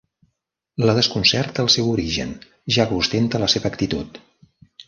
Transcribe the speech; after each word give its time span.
La 0.89 0.95
desconcerta, 0.99 1.65
el 1.65 1.69
seu 1.75 1.91
origen, 1.97 2.33
ja 2.79 2.89
que 2.93 2.99
ostenta 3.05 3.45
la 3.47 3.55
seva 3.57 3.73
actitud. 3.75 4.23